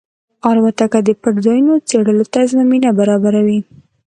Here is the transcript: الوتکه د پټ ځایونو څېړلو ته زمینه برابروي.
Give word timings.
الوتکه 0.49 0.99
د 1.03 1.09
پټ 1.21 1.35
ځایونو 1.45 1.73
څېړلو 1.89 2.25
ته 2.33 2.39
زمینه 2.53 2.89
برابروي. 2.99 3.59